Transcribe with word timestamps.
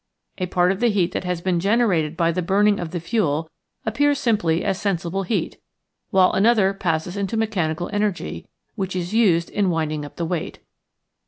A 0.39 0.47
part 0.47 0.71
of 0.71 0.79
the 0.79 0.87
heat 0.89 1.11
that 1.11 1.25
has 1.25 1.41
been 1.41 1.59
generated 1.59 2.17
by 2.17 2.31
the 2.31 2.41
burning 2.41 2.79
of 2.79 2.89
the 2.89 2.99
fuel 2.99 3.47
appears 3.85 4.17
simply 4.17 4.65
as 4.65 4.81
sensible 4.81 5.21
heat, 5.21 5.61
while 6.09 6.31
another 6.31 6.73
passes 6.73 7.15
into 7.15 7.37
mechanical 7.37 7.87
energy, 7.93 8.47
which 8.73 8.95
is 8.95 9.13
used 9.13 9.51
in 9.51 9.69
winding 9.69 10.03
up 10.03 10.15
the 10.15 10.25
weight. 10.25 10.57